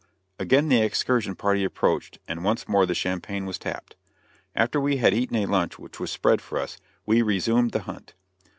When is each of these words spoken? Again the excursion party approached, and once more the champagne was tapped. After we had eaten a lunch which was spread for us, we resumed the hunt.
Again 0.39 0.67
the 0.67 0.81
excursion 0.81 1.35
party 1.35 1.63
approached, 1.63 2.17
and 2.27 2.43
once 2.43 2.67
more 2.67 2.87
the 2.87 2.95
champagne 2.95 3.45
was 3.45 3.59
tapped. 3.59 3.95
After 4.55 4.81
we 4.81 4.97
had 4.97 5.13
eaten 5.13 5.35
a 5.35 5.45
lunch 5.45 5.77
which 5.77 5.99
was 5.99 6.09
spread 6.09 6.41
for 6.41 6.57
us, 6.57 6.79
we 7.05 7.21
resumed 7.21 7.69
the 7.69 7.81
hunt. 7.81 8.15